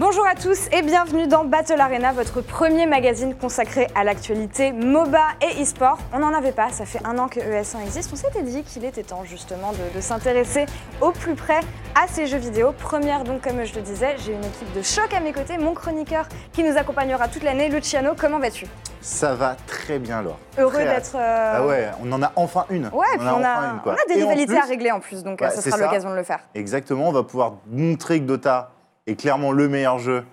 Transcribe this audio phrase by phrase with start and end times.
[0.00, 5.18] Bonjour à tous et bienvenue dans Battle Arena, votre premier magazine consacré à l'actualité MOBA
[5.42, 5.98] et e-sport.
[6.14, 8.08] On n'en avait pas, ça fait un an que ES1 existe.
[8.10, 10.64] On s'était dit qu'il était temps justement de, de s'intéresser
[11.02, 11.60] au plus près
[11.94, 12.72] à ces jeux vidéo.
[12.72, 15.74] Première donc, comme je le disais, j'ai une équipe de choc à mes côtés, mon
[15.74, 18.12] chroniqueur qui nous accompagnera toute l'année, Luciano.
[18.18, 18.66] Comment vas-tu?
[19.02, 20.38] Ça va très bien, Laure.
[20.56, 21.14] Heureux d'être.
[21.14, 22.86] euh, Ah ouais, on en a enfin une.
[22.86, 23.96] Ouais, puis on a, enfin une, quoi.
[23.98, 26.16] on a des rivalités plus- à régler en plus, donc euh, ça sera l'occasion de
[26.16, 26.40] le faire.
[26.54, 28.70] Exactement, on va pouvoir montrer que Dota
[29.10, 30.24] est clairement le meilleur jeu.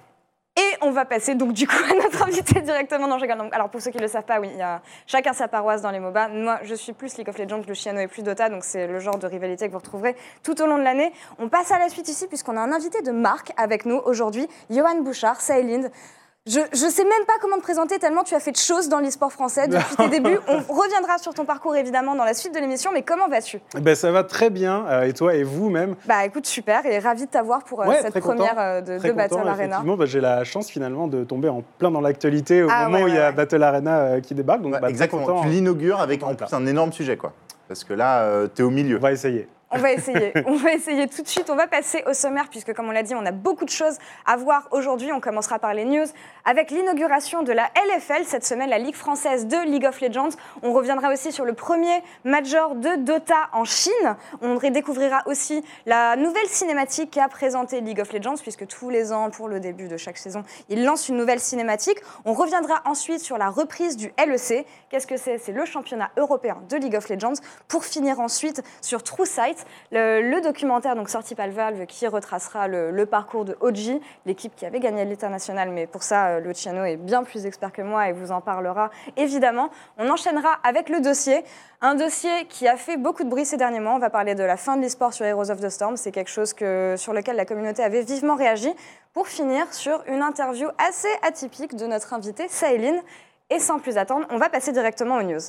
[0.58, 3.48] Et on va passer donc du coup à notre invité directement dans Jagan.
[3.52, 5.84] Alors pour ceux qui ne le savent pas, oui, il y a chacun sa paroisse
[5.84, 6.30] dans les MOBA.
[6.30, 9.20] Moi, je suis plus League of Legends, Luciano est plus Dota, donc c'est le genre
[9.20, 11.12] de rivalité que vous retrouverez tout au long de l'année.
[11.38, 14.48] On passe à la suite ici puisqu'on a un invité de marque avec nous aujourd'hui,
[14.72, 15.92] Johan Bouchard, Sailind.
[16.48, 19.00] Je ne sais même pas comment te présenter tellement tu as fait de choses dans
[19.00, 20.40] l'e-sport français depuis tes débuts.
[20.48, 23.60] On reviendra sur ton parcours évidemment dans la suite de l'émission, mais comment vas-tu?
[23.80, 27.00] Ben, ça va très bien, euh, et toi et vous même Bah écoute, super, et
[27.00, 29.64] ravi de t'avoir pour euh, Ouais, cette première euh, de, Très de Battle content, Arena.
[29.66, 29.98] effectivement.
[29.98, 33.04] Bah, J'ai la chance finalement de tomber en plein dans l'actualité au Ah, moment ouais,
[33.04, 33.34] où il y a ouais.
[33.36, 34.62] Battle Arena euh, qui débarque.
[34.62, 37.34] Donc, Ouais, bah, exactement, tu l'inaugures avec en plus un énorme sujet, quoi.
[37.68, 38.96] Parce que là, euh, t'es au milieu.
[38.98, 39.48] On va essayer.
[39.70, 40.32] On va essayer.
[40.46, 41.50] On va essayer tout de suite.
[41.50, 43.98] On va passer au sommaire puisque, comme on l'a dit, on a beaucoup de choses
[44.26, 45.12] à voir aujourd'hui.
[45.12, 46.06] On commencera par les news
[46.46, 50.30] avec l'inauguration de la LFL cette semaine, la Ligue française de League of Legends.
[50.64, 53.92] On reviendra aussi sur le premier major de Dota en Chine.
[54.42, 59.30] On redécouvrira aussi la nouvelle cinématique qu'a présentée League of Legends puisque tous les ans,
[59.30, 61.98] pour le début de chaque saison, ils lancent une nouvelle cinématique.
[62.24, 64.66] On reviendra ensuite sur la reprise du LEC.
[64.90, 65.38] Qu'est-ce que c'est?
[65.38, 67.34] C'est le championnat européen de League of Legends.
[67.68, 69.26] Pour finir ensuite sur True
[69.92, 74.80] Le, documentaire donc sorti par Valve qui retracera le, parcours de OG, l'équipe qui avait
[74.80, 75.70] gagné l'international.
[75.70, 78.90] Mais pour ça, euh, Luciano est bien plus expert que moi et vous en parlera
[79.16, 79.70] évidemment.
[79.98, 81.44] On enchaînera avec le dossier.
[81.82, 83.94] Un dossier qui a fait beaucoup de bruit ces derniers mois.
[83.94, 85.98] On va parler de la fin de l'e-sport sur Heroes of the Storm.
[85.98, 88.74] C'est quelque chose que, sur lequel la communauté avait vivement réagi.
[89.14, 93.02] Pour finir sur une interview assez atypique de notre invité, Saïline.
[93.50, 95.40] Et sans plus attendre, on va passer directement aux news.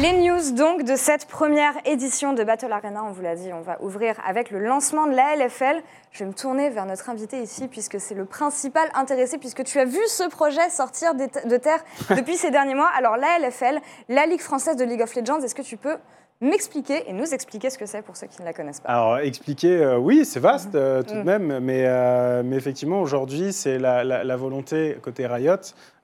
[0.00, 3.60] Les news donc de cette première édition de Battle Arena, on vous l'a dit, on
[3.60, 5.84] va ouvrir avec le lancement de la LFL.
[6.14, 9.80] Je vais me tourner vers notre invité ici puisque c'est le principal intéressé puisque tu
[9.80, 11.82] as vu ce projet sortir de terre
[12.16, 12.88] depuis ces derniers mois.
[12.96, 15.96] Alors la LFL, la Ligue française de League of Legends, est-ce que tu peux
[16.40, 18.90] m'expliquer et nous expliquer ce que c'est pour ceux qui ne la connaissent pas?
[18.90, 21.20] Alors, expliquer, euh, oui, c'est vaste euh, tout Mhm.
[21.20, 25.56] de même, mais, euh, mais effectivement, aujourd'hui, c'est la, la- la volonté côté Riot.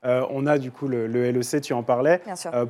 [0.03, 2.23] On a du coup le, le LEC, tu en parlais,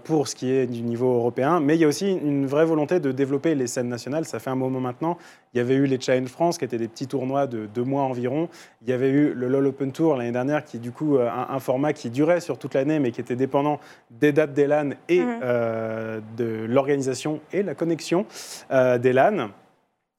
[0.03, 2.99] pour ce qui est du niveau européen, mais il y a aussi une vraie volonté
[2.99, 4.25] de développer les scènes nationales.
[4.25, 5.17] Ça fait un moment maintenant.
[5.53, 8.03] Il y avait eu les Challenge France, qui étaient des petits tournois de deux mois
[8.03, 8.49] environ.
[8.83, 11.29] Il y avait eu le LoL Open Tour l'année dernière, qui est du coup euh,
[11.29, 13.81] un, un format qui durait sur toute l'année, mais qui était dépendant
[14.11, 15.41] des dates des LAN et Mhm.
[15.43, 18.27] euh, de l'organisation et la connexion
[18.71, 19.49] euh, des LAN.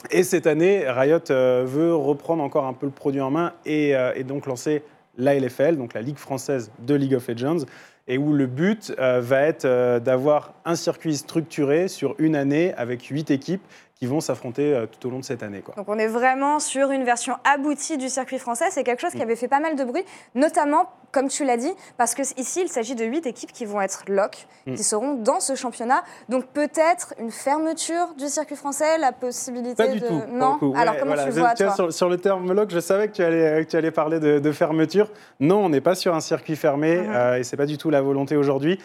[0.10, 4.24] Et cette année, Riot veut reprendre encore un peu le produit en main et, et
[4.24, 4.82] donc lancer
[5.18, 7.66] la LFL, donc la Ligue française de League of Legends,
[8.08, 12.74] et où le but euh, va être euh, d'avoir un circuit structuré sur une année
[12.74, 13.62] avec huit équipes
[14.02, 15.62] qui vont s'affronter euh, tout au long de cette année.
[15.62, 15.76] Quoi.
[15.78, 18.66] Donc on est vraiment sur une version aboutie du circuit français.
[18.72, 20.04] C'est quelque chose qui avait fait pas mal de bruit,
[20.34, 23.80] notamment, comme tu l'as dit, parce que ici il s'agit de huit équipes qui vont
[23.80, 24.74] être lock, Mm.
[24.76, 26.04] qui seront dans ce championnat.
[26.30, 30.08] Donc peut-être une fermeture du circuit français, la possibilité Pas du de...
[30.08, 30.22] tout.
[30.32, 30.58] Non.
[30.76, 31.24] Alors comment voilà.
[31.26, 33.70] tu le vois toi sur, sur le terme lock, je savais que tu allais, que
[33.70, 35.12] tu allais parler de, de fermeture.
[35.40, 37.14] Non, on n'est pas sur un circuit fermé Mhm.
[37.16, 38.80] euh, et c'est pas du tout la volonté aujourd'hui.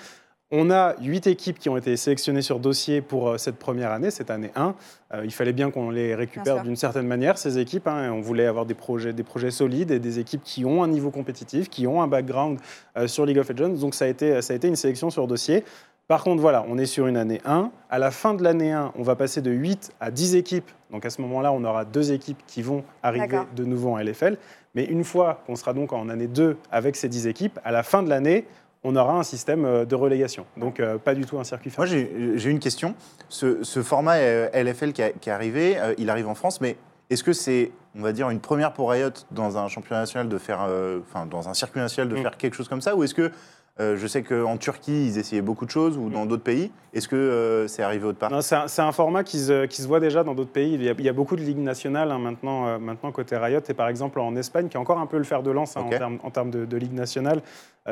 [0.52, 4.12] On a huit équipes qui ont été sélectionnées sur dossier pour euh, cette première année,
[4.12, 4.76] cette année 1.
[5.14, 7.88] Euh, il fallait bien qu'on les récupère d'une certaine manière, ces équipes.
[7.88, 10.84] hein, et on voulait avoir des projets, des projets solides et des équipes qui ont
[10.84, 12.60] un niveau compétitif, qui ont un background
[12.96, 13.70] euh, sur League of Legends.
[13.80, 15.64] Donc ça a, été, ça a été une sélection sur dossier.
[16.06, 17.72] Par contre, voilà, on est sur une année 1.
[17.90, 20.70] À la fin de l'année 1, on va passer de 8 à 10 équipes.
[20.92, 24.38] Donc à ce moment-là, on aura deux équipes qui vont arriver de nouveau en LFL.
[24.76, 27.82] Mais une fois qu'on sera donc en année 2 avec ces 10 équipes, à la
[27.82, 28.44] fin de l'année,
[28.88, 30.46] on aura un système euh, de relégation.
[30.56, 32.08] Donc euh, pas du tout un circuit Moi, fermé.
[32.08, 32.94] j'ai j'ai une question.
[33.28, 36.60] Ce, ce format euh, LFL qui, a- qui est arrivé, euh, il arrive en France,
[36.60, 36.76] mais
[37.10, 40.38] est-ce que c'est, on va dire, une première pour Riot dans un championnat national de
[40.38, 42.22] faire, euh, enfin, dans un circuit national de Mm.
[42.22, 43.30] faire quelque chose comme ça, ou est-ce que
[43.78, 46.70] Euh, je sais qu'en Turquie, ils essayaient beaucoup de choses ou dans d'autres pays.
[46.94, 49.66] Est-ce que euh, c'est arrivé autre part Non, c'est un, c'est un format qui se,
[49.66, 50.72] qui se voit déjà dans d'autres pays.
[50.72, 53.36] Il y, a, il y a beaucoup de ligues nationales hein, maintenant, euh, maintenant côté
[53.36, 53.60] Riot.
[53.68, 55.84] Et par exemple en Espagne, qui est encore un peu le fer de lance hein,
[55.84, 57.42] en termes, en de, de ligue nationale,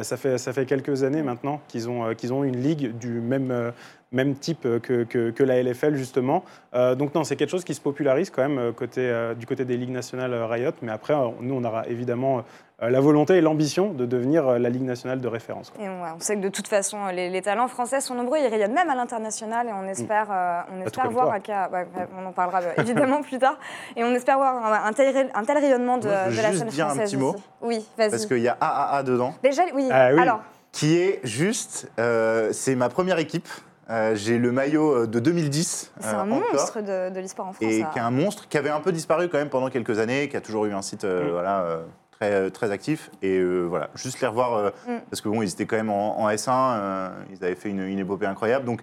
[0.03, 3.73] ça, fait, ça fait quelques années maintenant qu'ils ont, qu'ils ont une ligue du même,
[4.15, 6.45] même type que, que, que la LFL, justement.
[6.75, 9.65] Euh, donc non, c'est quelque chose qui se popularise quand même côté, euh, du côté
[9.65, 10.73] des ligues nationales Riot.
[10.81, 12.45] Mais après, nous, on aura évidemment
[12.91, 15.71] la volonté et l'ambition de devenir euh, la ligue nationale de référence.
[15.71, 15.85] quoi.
[15.85, 18.47] Et ouais, on sait que de toute façon, les, les talents français sont nombreux, ils
[18.47, 21.87] rayonnent même à l'international et on espère, euh, on espère voir ouais, ouais,
[22.21, 23.59] on en parlera euh, évidemment plus tard,
[23.97, 26.43] et on espère voir un, un tel, un tel rayonnement de, Moi, je veux de
[26.43, 27.35] la scène dire un française petit mot.
[27.63, 28.11] Oui, vas-y.
[28.11, 29.89] Parce qu'il y a AAA dedans, Déjà, oui.
[29.93, 30.21] Ah oui.
[30.21, 30.41] Alors,
[30.73, 31.89] qui est juste.
[32.01, 33.49] euh, c'est ma première équipe.
[33.91, 35.93] Euh, J'ai le maillot euh, de 2010.
[36.01, 36.43] c'est euh, un encore.
[36.55, 37.63] monstre de, de l'e-sport en France.
[37.71, 40.31] et qui est un monstre qui avait un peu disparu quand même pendant quelques années,
[40.31, 41.31] qui a toujours eu un site euh, Mm.
[41.33, 41.83] voilà, euh,
[42.25, 43.11] très, euh, très actif.
[43.23, 44.99] Et euh, voilà, juste les revoir, euh, Mm.
[45.11, 47.81] parce que bon, ils étaient quand même en, en S1, euh, ils avaient fait une,
[47.81, 48.65] une épopée incroyable.
[48.65, 48.81] Donc,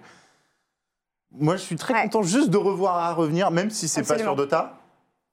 [1.34, 2.02] moi, je suis très Ouais.
[2.04, 4.74] content juste de revoir à revenir, même si c'est pas sur Dota.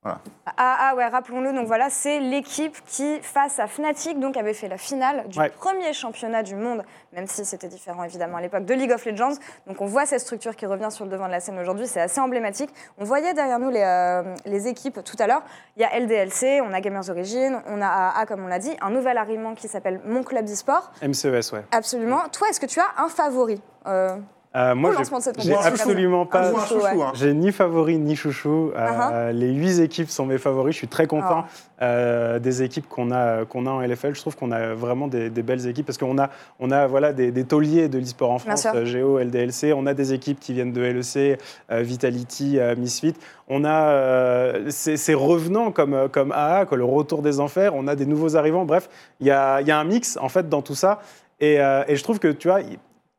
[0.06, 0.22] Ah,
[0.58, 4.78] ah ouais, rappelons-le, donc voilà, c'est l'équipe qui, face à Fnatic, donc avait fait la
[4.78, 5.50] finale du Ouais.
[5.50, 9.34] premier championnat du monde, même si c'était différent évidemment à l'époque de League of Legends.
[9.68, 12.00] Donc on voit cette structure qui revient sur le devant de la scène aujourd'hui, c'est
[12.00, 12.70] assez emblématique.
[12.98, 15.44] On voyait derrière nous les, euh, les équipes tout à l'heure.
[15.76, 18.76] Il y a LDLC, on a Gamers Origin, on a AA, comme on l'a dit,
[18.82, 20.92] un nouvel arrivement qui s'appelle Mon Club e-sport.
[21.02, 21.66] MCES, ouais.
[21.72, 22.22] Absolument.
[22.32, 24.16] Toi, est-ce que tu as un favori euh,
[24.56, 25.74] Euh, moi, j'ai- lancement de cette j'ai compétition.
[25.74, 26.52] absolument pas.
[26.52, 27.02] Ouais.
[27.04, 27.12] hein.
[27.14, 28.72] J'ai ni favori ni chouchou.
[28.76, 29.32] Euh, Uh-huh.
[29.32, 30.74] Les huit équipes sont mes favoris.
[30.74, 31.46] Je suis très content
[31.84, 34.16] euh, des équipes qu'on a, qu'on a en LFL.
[34.16, 36.30] Je trouve qu'on a vraiment des, des belles équipes parce qu'on a,
[36.60, 39.72] on a voilà, des, des tauliers de l'e-sport en France, euh, Géo, LDLC.
[39.76, 41.40] On a des équipes qui viennent de LEC,
[41.72, 43.14] euh, Vitality, euh, Misfit.
[43.50, 47.76] On a euh, ces, revenants comme, comme AA, quoi, le retour des enfers.
[47.76, 48.66] On a des nouveaux arrivants.
[48.66, 51.00] Bref, il y a, il y a un mix en fait dans tout ça.
[51.40, 52.60] Et, euh, et je trouve que tu vois,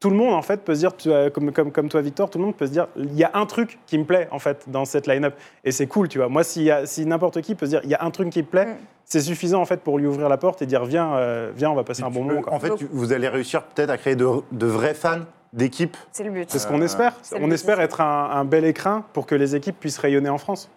[0.00, 2.30] tout le monde en fait peut se dire, tu- euh, comme, comme, comme toi Victor,
[2.30, 4.38] tout le monde peut se dire, il y a un truc qui me plaît en
[4.38, 5.34] fait dans cette line-up.
[5.62, 6.28] Et c'est cool, tu vois.
[6.28, 8.40] Moi, y a- si n'importe qui peut se dire, il y a un truc qui
[8.40, 8.76] me plaît, Mm.
[9.04, 11.74] c'est suffisant en fait pour lui ouvrir la porte et dire, viens, euh, viens, on
[11.74, 12.42] va passer un bon peux- moment.
[12.42, 12.54] quoi.
[12.54, 15.20] en fait, tu- vous allez réussir peut-être à créer de, de vrais fans
[15.52, 15.96] d'équipes.
[16.12, 16.50] C'est le but.
[16.50, 17.14] C'est ce qu'on Euh, espère.
[17.38, 20.70] On espère être un, un bel écrin pour que les équipes puissent rayonner en France.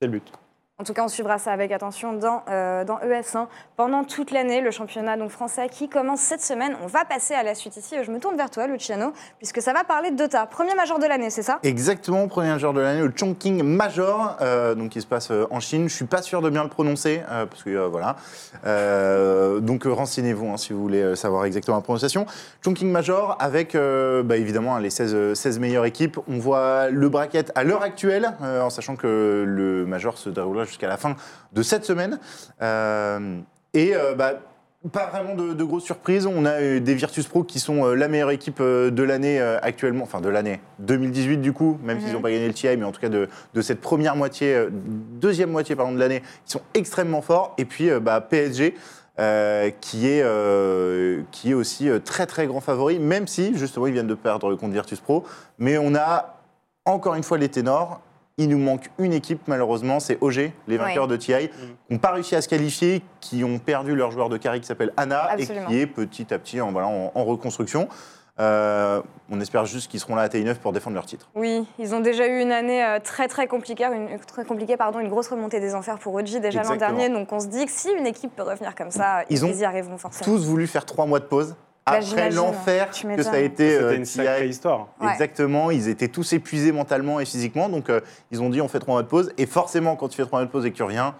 [0.00, 0.32] C'est le but.
[0.82, 3.46] En tout cas, on suivra ça avec attention dans, euh, dans ES1
[3.76, 6.74] pendant toute l'année, le championnat donc français qui commence cette semaine.
[6.82, 7.94] On va passer à la suite ici.
[8.02, 10.44] Je me tourne vers toi, Luciano, puisque ça va parler de Dota.
[10.46, 11.60] Premier major de l'année, c'est ça?
[11.62, 15.60] Exactement, premier joueur de l'année, le Chongqing Major, euh, donc qui se passe euh, en
[15.60, 15.88] Chine.
[15.88, 18.16] Je suis pas sûr de bien le prononcer, parce que voilà.
[19.60, 22.26] Donc renseignez-vous hein, si vous voulez savoir exactement la prononciation.
[22.64, 26.18] Chongqing Major avec bah, évidemment les 16, euh, 16 meilleures équipes.
[26.28, 30.30] On voit le bracket à l'heure actuelle, en sachant que le Major se
[30.64, 31.16] jusqu'à la fin
[31.52, 32.18] de cette semaine.
[32.60, 33.38] Euh,
[33.74, 34.34] et euh, bah,
[34.92, 36.26] pas vraiment de, de grosses surprises.
[36.26, 40.04] On a euh, des Virtus Pro qui sont euh, la meilleure équipe de l'année actuellement,
[40.04, 42.14] enfin de l'année 2018 du coup, même s'ils Mhm.
[42.14, 45.50] n'ont pas gagné le TI, mais en tout cas de, de cette première moitié, deuxième
[45.50, 47.54] moitié pardon, de l'année, ils sont extrêmement forts.
[47.58, 48.74] Et puis bah, PSG.
[49.20, 53.92] euh, qui, est, euh, qui est aussi très très grand favori, même si justement ils
[53.92, 55.22] viennent de perdre contre Virtus Pro.
[55.58, 56.38] Mais on a
[56.86, 58.00] encore une fois les ténors.
[58.38, 62.12] Il nous manque une équipe malheureusement, c'est OG, les vainqueurs de TI, qui n'ont pas
[62.12, 65.66] réussi à se qualifier, qui ont perdu leur joueur de carry qui s'appelle Anna Absolument.
[65.66, 67.88] et qui est petit à petit en, voilà, en, en reconstruction.
[68.40, 71.28] Euh, on espère juste qu'ils seront là à TI9 pour défendre leur titre.
[71.34, 75.00] Oui, ils ont déjà eu une année euh, très très compliquée, une, très compliquée pardon,
[75.00, 77.10] une grosse remontée des enfers pour OG déjà l'an dernier.
[77.10, 79.52] Donc on se dit que si une équipe peut revenir comme ça, Ils ils, ont
[79.52, 80.24] y arriveront forcément.
[80.24, 81.54] Tous voulu faire trois mois de pause.
[81.84, 84.88] Bah, Après l'enfer que ça a été C'était euh, une sacrée histoire.
[85.00, 85.10] Ouais.
[85.10, 88.00] Exactement, ils étaient tous épuisés mentalement et physiquement, donc euh,
[88.30, 89.32] ils ont dit on fait trois mois de pause.
[89.36, 91.16] Et forcément, quand tu fais trois mois de pause et que tu reviens,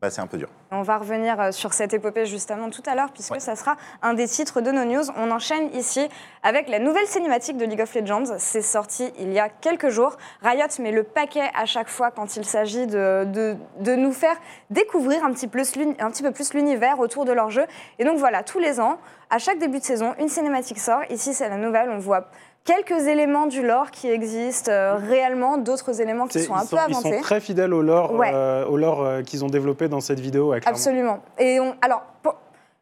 [0.00, 0.48] bah, c'est un peu dur.
[0.70, 3.40] On va revenir euh, sur cette épopée justement tout à l'heure, puisque Ouais.
[3.40, 5.04] ça sera un des titres de nos news.
[5.16, 6.06] On enchaîne ici
[6.42, 8.36] avec la nouvelle cinématique de League of Legends.
[8.38, 10.16] C'est sorti il y a quelques jours.
[10.42, 14.36] Riot met le paquet à chaque fois quand il s'agit de, de, de nous faire
[14.68, 17.64] découvrir un petit, plus un petit peu plus l'univers autour de leur jeu.
[17.98, 18.98] Et donc voilà, tous les ans,
[19.30, 21.00] à chaque début de saison, une cinématique sort.
[21.08, 21.88] Ici, c'est la nouvelle.
[21.88, 22.28] On voit
[22.64, 26.76] quelques éléments du lore qui existent euh, réellement, d'autres éléments qui sont un peu sont,
[26.88, 27.16] ils inventés.
[27.16, 28.30] sont très fidèles au lore, Ouais.
[28.34, 30.50] euh, au lore euh, qu'ils ont développé dans cette vidéo.
[30.50, 30.60] ouais.
[30.66, 31.20] Absolument.
[31.38, 32.36] Et on, alors, pour-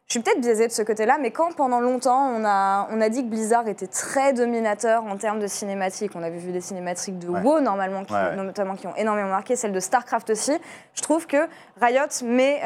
[0.07, 3.09] je suis peut-être biaisée de ce côté-là, mais quand pendant longtemps on a, on a
[3.09, 7.17] dit que Blizzard était très dominateur en termes de cinématiques, on avait vu des cinématiques
[7.19, 7.41] de Ouais.
[7.41, 10.53] WoW normalement, qui, notamment qui ont énormément marqué, celle de StarCraft aussi.
[10.93, 11.47] Je trouve que
[11.81, 12.61] Riot met,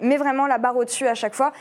[0.00, 1.52] met vraiment la barre au-dessus à chaque fois.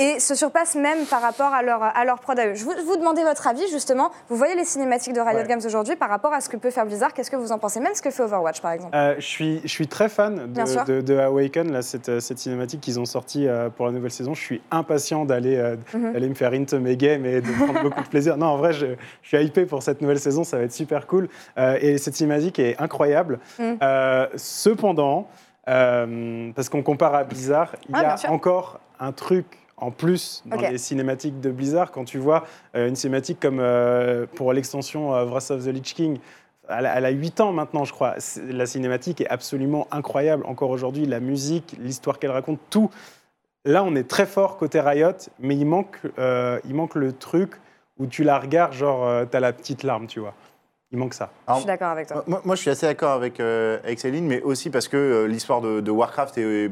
[0.00, 2.54] Et se surpassent même par rapport à leur, à leur prod à eux.
[2.54, 4.10] Je vous, vous demandez votre avis, justement.
[4.28, 5.46] Vous voyez les cinématiques de Riot Ouais.
[5.46, 7.12] Games aujourd'hui par rapport à ce que peut faire Blizzard.
[7.12, 8.96] Qu'est-ce que vous en pensez Même ce que fait Overwatch, par exemple?
[8.96, 12.80] Euh, je, suis, je suis très fan de, de, de Awaken, là, cette, cette cinématique
[12.80, 14.32] qu'ils ont sortie euh, pour la nouvelle saison.
[14.34, 16.28] Je suis impatient d'aller euh, Mhm.
[16.30, 18.36] me faire into mes games et de prendre beaucoup de plaisir.
[18.38, 18.86] Non, en vrai, je,
[19.22, 21.28] je suis hypé pour cette nouvelle saison, ça va être super cool.
[21.58, 23.38] Euh, et cette cinématique est incroyable.
[23.58, 23.76] Mhm.
[23.82, 25.28] Euh, cependant,
[25.68, 29.46] euh, parce qu'on compare à Blizzard, il y a encore un truc
[29.80, 30.70] en plus dans Ok.
[30.70, 31.90] les cinématiques de Blizzard.
[31.90, 32.44] Quand tu vois
[32.76, 36.18] euh, une cinématique comme euh, pour l'extension euh, Wrath of the Lich King,
[36.68, 38.14] elle a, elle a 8 ans maintenant, je crois.
[38.48, 40.44] La cinématique est absolument incroyable.
[40.46, 42.90] Encore aujourd'hui, la musique, l'histoire qu'elle raconte, tout.
[43.64, 47.54] Là, on est très fort côté Riot, mais il manque, euh, il manque le truc
[47.98, 50.32] où tu la regardes, genre, euh, t'as la petite larme, tu vois.
[50.92, 51.30] Il manque ça.
[51.48, 52.24] Je suis d'accord avec toi.
[52.26, 55.26] Moi, moi, je suis assez d'accord avec, euh, avec Céline, mais aussi parce que euh,
[55.26, 56.70] l'histoire de, de Warcraft est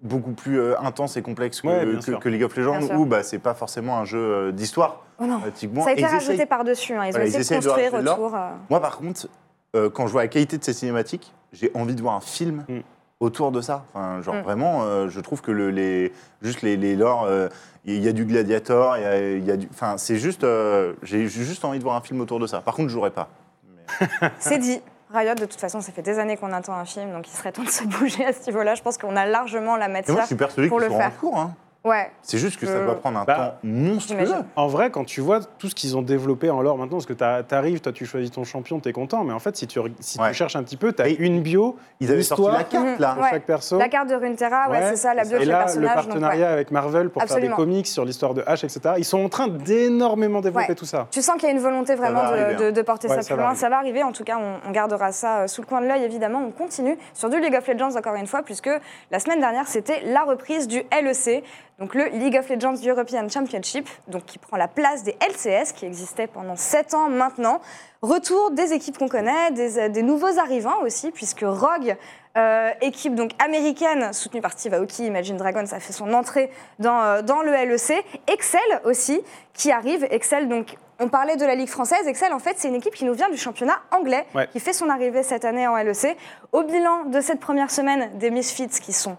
[0.00, 2.20] beaucoup plus euh, intense et complexe que, Ouais, bien que- sûr.
[2.20, 5.24] que League of Legends, où bah, c'est pas forcément un jeu euh, d'histoire, Oh.
[5.26, 5.66] Ça a été
[6.02, 6.92] ils rajouté essayent- par-dessus.
[6.94, 7.02] hein.
[7.04, 8.36] Ils ont Voilà, ils essayé essayent de construire de autour.
[8.36, 9.26] euh, Moi, par contre,
[9.74, 12.64] euh, quand je vois la qualité de ces cinématiques, j'ai envie de voir un film
[12.68, 12.78] Mm.
[13.18, 13.84] autour de ça.
[13.92, 14.42] Enfin, genre Mm.
[14.42, 17.48] vraiment, euh, je trouve que le, les, juste les, les lores, euh,
[17.84, 20.44] il y a du Gladiator, il y a, il y a du, enfin, c'est juste,
[20.44, 22.60] euh, j'ai juste envie de voir un film autour de ça.
[22.60, 23.28] Par contre, je jouerai pas.
[23.90, 24.80] Mais- C'est dit.
[25.12, 27.52] Riot, de toute façon, ça fait des années qu'on attend un film, donc il serait
[27.52, 28.74] temps de se bouger à ce niveau-là.
[28.74, 30.20] Je pense qu'on a largement la moi, matière.
[30.22, 31.16] je suis persuadé pour le en faire.
[31.18, 31.38] cours.
[31.38, 31.54] Hein.
[31.88, 32.10] Ouais.
[32.22, 34.28] C'est juste que ça Euh, doit prendre un bah, temps monstrueux.
[34.56, 37.12] En vrai, quand tu vois tout ce qu'ils ont développé en lore maintenant, parce que
[37.12, 39.90] t'a- t'arrives, toi tu choisis ton champion, t'es content, mais en fait, si tu, re-
[40.00, 40.28] si Ouais.
[40.28, 42.64] tu cherches un petit peu, t'as Et une bio, Ils avaient une sorti histoire la
[42.64, 43.14] carte, là.
[43.14, 43.30] pour Ouais.
[43.30, 43.78] chaque perso.
[43.78, 45.80] La carte de Runeterra, ouais, Ouais, c'est ça, la bio de Et les là, le
[45.82, 47.56] donc, partenariat avec Marvel pour Absolument.
[47.56, 48.94] faire des comics sur l'histoire de H, etc.
[48.98, 50.74] Ils sont en train d'énormément développer Ouais.
[50.74, 51.06] tout ça.
[51.10, 53.22] Tu sens qu'il y a une volonté vraiment de, arriver, de- de porter Ouais, ça
[53.22, 53.54] ça plus loin.
[53.54, 55.86] Ça va arriver, en tout cas, on, on gardera ça euh, sous le coin de
[55.86, 56.42] l'œil, évidemment.
[56.46, 58.70] On continue sur du League of Legends, encore une fois, puisque
[59.10, 61.42] la semaine dernière, c'était la reprise du LEC,
[61.78, 65.86] donc le League of Legends European Championship, donc qui prend la place des LCS, qui
[65.86, 67.60] existaient pendant 7 ans maintenant.
[68.02, 71.96] Retour des équipes qu'on connaît, des, des nouveaux arrivants aussi, puisque Rogue,
[72.36, 77.00] euh, équipe donc américaine soutenue par Steve Aoki, Imagine Dragons, a fait son entrée dans,
[77.00, 78.04] euh, dans le LEC.
[78.26, 79.20] Excel aussi,
[79.54, 80.04] qui arrive.
[80.10, 82.06] Excel, donc, on parlait de la Ligue française.
[82.08, 84.48] Excel, en fait, c'est une équipe qui nous vient du championnat anglais, Ouais.
[84.48, 86.16] qui fait son arrivée cette année en LEC.
[86.52, 89.16] Au bilan de cette première semaine, des Misfits qui sont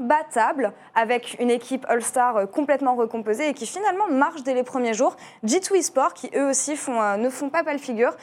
[0.00, 4.94] imbattables, avec une équipe All-Star euh, complètement recomposée et qui finalement marche dès les premiers
[4.94, 5.16] jours.
[5.44, 8.16] G2 eSport, qui eux aussi euh, ne font pas pâle figure.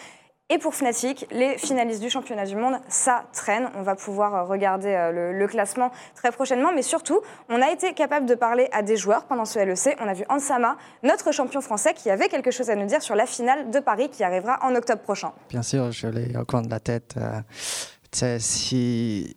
[0.49, 3.67] Et pour Fnatic, les finalistes du championnat du monde, ça traîne.
[3.75, 6.71] On va pouvoir euh, regarder le, classement très prochainement.
[6.71, 9.97] Mais surtout, on a été capable de parler à des joueurs pendant ce LEC.
[9.99, 13.15] On a vu Ansama, notre champion français, qui avait quelque chose à nous dire sur
[13.15, 15.31] la finale de Paris qui arrivera en octobre prochain.
[15.49, 17.15] Bien sûr, je l'ai au coin de la tête.
[17.17, 19.35] euh, si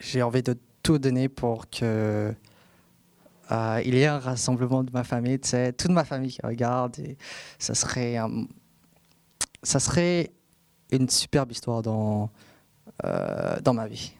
[0.00, 0.56] j'ai envie de
[0.90, 2.34] tout donner pour que
[3.52, 6.96] euh, il y ait un rassemblement de ma famille, sais, toute ma famille qui regarde,
[7.60, 8.16] ça serait,
[9.62, 10.32] ça serait
[10.90, 12.30] une superbe histoire dans,
[13.04, 14.14] euh, dans ma vie.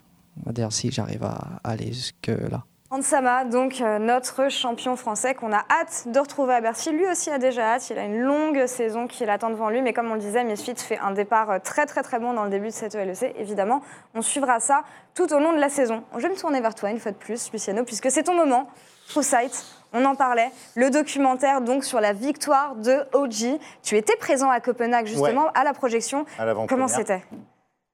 [0.46, 2.64] On si j'arrive à aller jusque là.
[2.92, 6.90] Ansama, donc euh, notre champion français qu'on a hâte de retrouver à Bercy.
[6.90, 9.92] Lui aussi a déjà hâte, il a une longue saison qui l'attend devant lui, mais
[9.92, 12.50] comme on le disait, Misfit fait un départ euh, très très très bon dans le
[12.50, 13.36] début de cette ELEC.
[13.38, 13.80] Évidemment,
[14.16, 14.82] on suivra ça
[15.14, 16.02] tout au long de la saison.
[16.16, 18.68] Je vais me tourner vers toi une fois de plus, Luciano, puisque c'est ton moment.
[19.08, 20.50] True Sight, on en parlait.
[20.74, 23.60] Le documentaire donc sur la victoire de OG.
[23.84, 26.26] Tu étais présent à Copenhague justement à la projection.
[26.40, 26.66] à.
[26.68, 27.22] Comment c'était?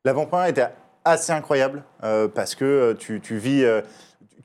[0.07, 0.69] L'avant-première était
[1.05, 3.81] assez incroyable euh, parce que tu, tu vis, euh,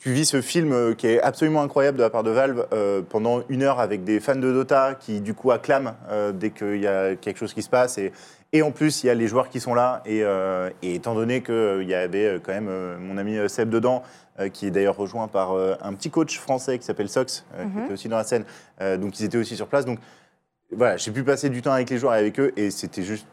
[0.01, 3.03] tu vis ce film euh, qui est absolument incroyable de la part de Valve euh,
[3.08, 6.77] pendant une heure avec des fans de Dota qui du coup acclament euh, dès qu'il
[6.81, 8.00] y a quelque chose qui se passe.
[8.00, 8.12] Et,
[8.51, 10.01] et en plus il y a les joueurs qui sont là.
[10.08, 14.01] Et, euh, et étant donné qu'il y avait quand même mon ami Seb dedans
[14.53, 17.84] qui est d'ailleurs rejoint par un petit coach français qui s'appelle Sox qui Mhm.
[17.84, 18.43] était aussi dans la scène.
[19.00, 19.86] Donc ils étaient aussi sur place.
[19.86, 20.00] Donc
[20.72, 22.51] voilà j'ai pu passer du temps avec les joueurs et avec eux.
[22.58, 23.27] Et c'était juste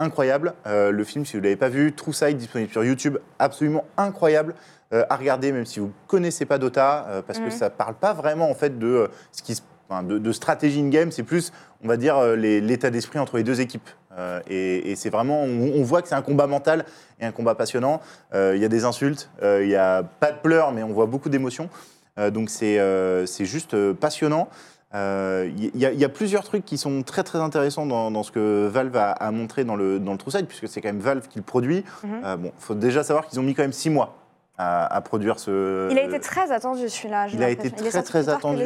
[0.00, 0.54] incroyable.
[0.64, 4.54] Le film, si vous ne l'avez pas vu, True Side, disponible sur YouTube, absolument incroyable
[4.92, 7.70] euh, à regarder, même si vous ne connaissez pas Dota, euh, parce que ça ne
[7.74, 9.62] parle pas vraiment en fait de, euh, ce qui se-
[10.02, 11.50] de, de stratégie in-game, c'est plus,
[11.82, 13.88] on va dire, euh, l'état d'esprit entre les deux équipes.
[14.18, 16.84] Euh, et et c'est vraiment, on, on voit que c'est un combat mental
[17.20, 18.00] et un combat passionnant.
[18.34, 20.92] Euh, Il y a des insultes, euh, il n'y a pas de pleurs, mais on
[20.92, 21.70] voit beaucoup d'émotions.
[22.18, 24.48] Euh, donc c'est euh, juste euh, passionnant.
[24.94, 28.10] Euh, Il y, a- il y a plusieurs trucs qui sont très très intéressants dans,
[28.10, 30.80] dans ce que Valve a, a montré dans le, dans le True Side, puisque c'est
[30.80, 31.84] quand même Valve qui le produit.
[32.24, 34.16] Euh, bon, faut déjà savoir qu'ils ont mis quand même six mois
[34.58, 35.88] à, à produire ce.
[35.90, 37.28] Il a été très attendu celui-là.
[37.32, 38.64] il a été très, très attendu.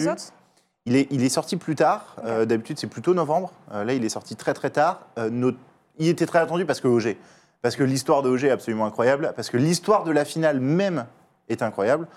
[0.85, 2.17] Il est, il est sorti plus tard.
[2.25, 3.53] Euh, D'habitude, c'est plutôt novembre.
[3.73, 5.07] Euh, là, il est sorti très très tard.
[5.19, 5.53] Euh,
[5.99, 7.17] Il était très attendu parce que OG.
[7.61, 9.33] Parce que l'histoire de OG est absolument incroyable.
[9.37, 11.07] Parce que l'histoire de la finale même
[11.49, 12.09] est incroyable.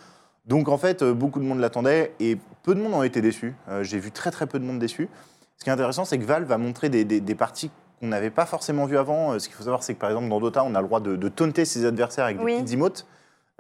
[0.46, 3.54] Donc en fait, beaucoup de monde l'attendait et peu de monde ont été déçus.
[3.70, 5.10] Euh, J'ai vu très très peu de monde déçu.
[5.58, 8.30] Ce qui est intéressant, c'est que Valve va montrer des, des- des parties qu'on n'avait
[8.32, 9.38] pas forcément vues avant.
[9.40, 11.16] Ce qu'il faut savoir, c'est que par exemple dans Dota, on a le droit de,
[11.16, 13.06] de taunter ses adversaires avec des petites emotes.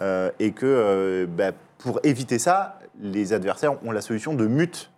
[0.01, 4.91] Euh, et que euh, bah, pour éviter ça, les adversaires ont la solution de mute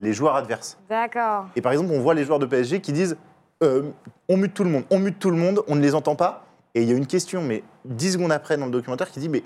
[0.00, 0.78] les joueurs adverses.
[0.88, 1.46] D'accord.
[1.56, 3.16] Et par exemple, on voit les joueurs de PSG qui disent
[3.62, 3.90] euh,
[4.28, 6.44] on mute tout le monde, on mute tout le monde, on ne les entend pas.
[6.74, 9.28] Et il y a une question, mais 10 secondes après dans le documentaire, qui dit
[9.28, 9.42] mais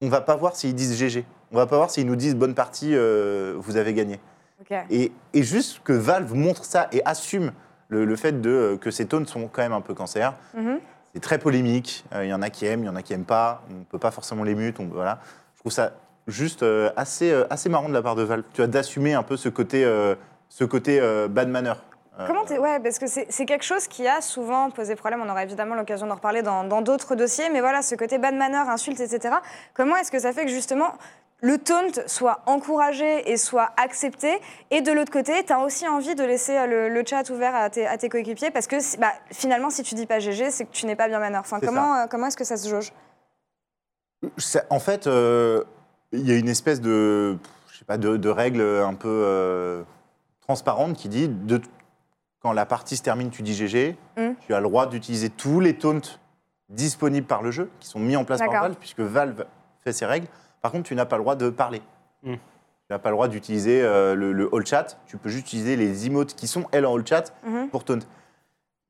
[0.00, 1.24] on va pas voir s'ils disent GG.
[1.50, 4.20] On va pas voir s'ils nous disent bonne partie, euh, vous avez gagné.
[4.60, 4.76] Ok.
[4.90, 7.52] Et, et juste que Valve montre ça et assume
[7.88, 10.34] le, le fait de, que ces tones sont quand même un peu cancer.
[10.54, 10.78] Mhm.
[11.14, 12.04] C'est très polémique.
[12.12, 13.62] Euh, Il y en a qui aiment, il y en a qui aiment pas.
[13.70, 14.80] On ne peut pas forcément les mute.
[14.80, 15.20] on- voilà.
[15.54, 15.92] Je trouve ça
[16.26, 18.42] juste euh, assez, euh, assez marrant de la part de Valve.
[18.52, 19.84] Tu as d'assumer un peu ce côté,
[20.48, 21.74] ce côté bad manner.
[22.28, 25.20] Comment Ouais, parce que c'est quelque chose qui a souvent posé problème.
[25.24, 28.34] On aura évidemment l'occasion d'en reparler dans dans d'autres dossiers, mais voilà, ce côté bad
[28.36, 29.34] manner, insulte, etc.
[29.74, 30.92] Comment est-ce que ça fait que justement
[31.44, 36.14] le taunt soit encouragé et soit accepté Et de l'autre côté, tu as aussi envie
[36.14, 39.12] de laisser euh, le, le chat ouvert à tes, à tes coéquipiers parce que bah,
[39.30, 41.36] finalement, si tu dis pas GG, c'est que tu n'es pas bien manner.
[41.36, 42.94] Enfin, comment, euh, comment est-ce que ça se jauge?
[44.70, 45.64] En fait, euh,
[46.12, 47.36] il y a une espèce de,
[47.70, 49.82] je sais pas, de, de règle un peu euh,
[50.40, 51.60] transparente qui dit de,
[52.40, 53.98] quand la partie se termine, tu dis GG.
[54.16, 54.30] Mm.
[54.46, 56.16] Tu as le droit d'utiliser tous les taunts
[56.70, 58.50] disponibles par le jeu, qui sont mis en place par.
[58.50, 59.44] Valve, puisque Valve
[59.82, 60.26] fait ses règles.
[60.64, 61.82] Par contre, tu n'as pas le droit de parler.
[62.22, 62.32] Mm.
[62.32, 62.38] Tu
[62.88, 64.96] n'as pas le droit d'utiliser euh, le, le all chat.
[65.06, 67.68] Tu peux juste utiliser les emotes qui sont, elles, en all chat Mhm.
[67.68, 67.98] pour taunt.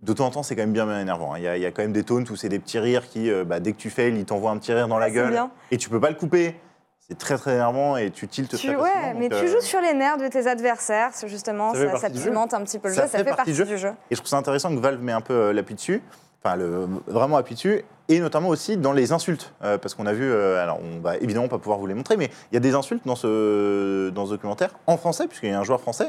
[0.01, 1.33] De temps en temps, c'est quand même bien, bien énervant.
[1.35, 1.39] hein.
[1.39, 3.09] Il y, a, il y a quand même des taunts où c'est des petits rires
[3.09, 5.11] qui, euh, bah, dès que tu fails, ils t'envoient un petit rire dans la Ah,
[5.11, 5.31] gueule.
[5.31, 5.51] bien.
[5.73, 6.55] Et tu peux pas le couper.
[7.01, 9.19] C'est très très énervant et tu tiltes Tu- très ouais, facilement.
[9.19, 12.15] mais tu euh, joues sur les nerfs de tes adversaires, c'est justement, Ça ça, jeu.
[12.31, 13.91] pimente un petit peu le Ça jeu, ça fait fait partie partie du du jeu.
[14.11, 16.03] Et je trouve ça intéressant que Valve met un peu euh, l'appui dessus,
[16.45, 20.13] enfin le, vraiment appui dessus, et notamment aussi dans les insultes, Euh, parce qu'on a
[20.13, 22.61] vu, euh, alors on va évidemment pas pouvoir vous les montrer, mais il y a
[22.61, 26.09] des insultes dans ce, dans ce documentaire en français, puisqu'il y a un joueur français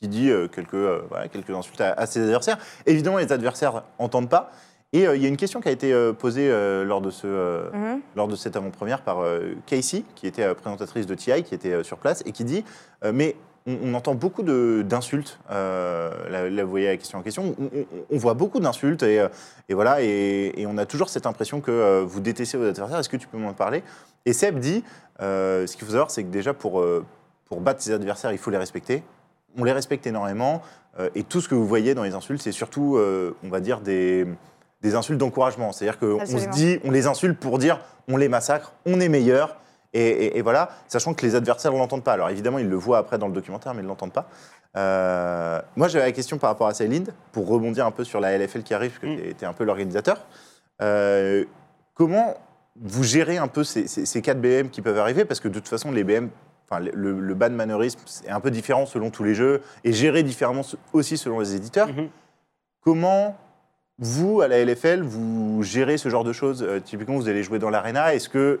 [0.00, 2.58] qui dit euh, quelques, euh, voilà, quelques insultes à, à ses adversaires.
[2.86, 4.50] Évidemment, les adversaires entendent pas.
[4.92, 6.48] Et il y a une question qui a été posée
[6.84, 7.26] lors de ce,
[7.74, 8.00] Mhm.
[8.14, 9.18] lors de cette avant-première par
[9.66, 12.64] Casey, qui était présentatrice de TI, qui était sur place, et qui dit
[13.12, 13.34] Mais
[13.66, 15.38] on, on entend beaucoup d'insultes.
[15.50, 17.54] euh, là, là, vous voyez la question en question.
[17.58, 19.28] On, on- on voit beaucoup d'insultes, et, euh,
[19.68, 22.98] et voilà, et, et on a toujours cette impression que euh, vous détestez vos adversaires.
[22.98, 23.82] Est-ce que tu peux m'en parler?
[24.24, 24.84] Et Seb dit
[25.20, 26.84] euh, Ce qu'il faut savoir, c'est que déjà, pour,
[27.46, 29.02] pour battre ses adversaires, il faut les respecter.
[29.58, 30.62] On les respecte énormément,
[31.14, 32.98] et tout ce que vous voyez dans les insultes, c'est surtout,
[33.42, 34.26] on va dire, des
[34.82, 35.72] des insultes d'encouragement.
[35.72, 39.56] C'est-à-dire qu'on se dit, on les insulte pour dire on les massacre, on est meilleur.
[39.96, 42.12] Et, et- et voilà, sachant que les adversaires ne l'entendent pas.
[42.12, 44.28] Alors évidemment, ils le voient après dans le documentaire, mais ils ne l'entendent pas.
[44.76, 48.36] Euh, moi, j'avais la question par rapport à Céline, pour rebondir un peu sur la
[48.36, 49.16] LFL qui arrive, parce que Mm.
[49.22, 50.18] tu étais un peu l'organisateur.
[50.82, 51.44] Euh,
[51.94, 52.34] comment
[52.78, 55.24] vous gérez un peu ces, ces, ces 4 BM qui peuvent arriver?
[55.24, 56.28] Parce que de toute façon, les BM,
[56.68, 60.22] enfin, le, le ban mannerisme, c'est un peu différent selon tous les jeux, et géré
[60.22, 61.88] différemment aussi selon les éditeurs.
[61.88, 62.08] Mhm.
[62.82, 63.36] Comment
[63.98, 66.62] vous, à la LFL, vous gérez ce genre de choses?
[66.62, 68.14] Euh, Typiquement, vous allez jouer dans l'arena.
[68.14, 68.60] Est-ce que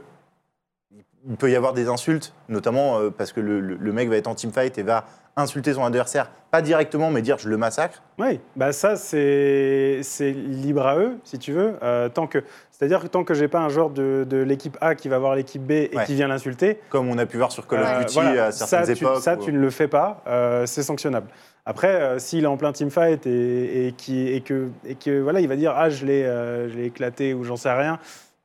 [1.28, 4.16] il peut y avoir des insultes, notamment euh, parce que le, le- le mec va
[4.16, 5.04] être en teamfight et va
[5.38, 10.00] insulter son adversaire, pas directement, mais dire je le massacre Oui, bah ça c'est
[10.32, 11.74] libre à eux, si tu veux.
[11.82, 12.38] Euh, tant que,
[12.70, 15.34] c'est-à-dire que tant que j'ai pas un joueur de, de l'équipe A qui va voir
[15.34, 16.04] l'équipe B et Ouais.
[16.04, 18.52] qui vient l'insulter, Comme on a pu voir sur Call euh, of Duty voilà, à
[18.52, 19.22] certaines ça, tu, époques.
[19.22, 21.28] ça où- tu ne le fais pas, euh, c'est sanctionnable.
[21.68, 25.40] Après, euh, s'il est en plein teamfight et, et, qui, et que, et que voilà,
[25.40, 27.98] il va dire ah je l'ai euh, je l'ai éclaté ou j'en sais rien.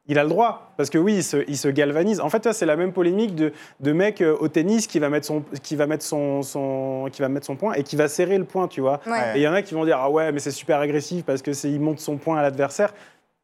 [0.08, 2.22] Il a le droit, parce que oui, il se, il se galvanise.
[2.22, 5.28] En fait, c'est la même polémique de, de mec euh, au tennis qui va mettre
[5.28, 8.40] son, qui va mettre son, son, qui va mettre son point et qui va serrer
[8.40, 9.00] le point, tu vois.
[9.06, 9.34] Ouais.
[9.36, 11.44] Et il y en a qui vont dire ah ouais mais c'est super agressif parce
[11.44, 12.94] que c'est il monte son point à l'adversaire.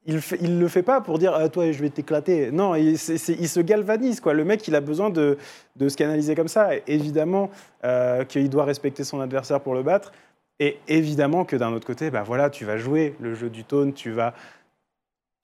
[0.08, 2.50] Il fait, il le fait pas pour dire ah, toi je vais t'éclater.
[2.52, 4.34] Non, il, se galvanise quoi.
[4.34, 5.38] Le mec il a besoin de,
[5.76, 6.76] de se canaliser comme ça.
[6.76, 7.52] Et évidemment
[7.84, 10.12] euh, qu'il doit respecter son adversaire pour le battre.
[10.60, 13.92] Et évidemment que d'un autre côté bah voilà tu vas jouer le jeu du taunt,
[13.92, 14.34] tu vas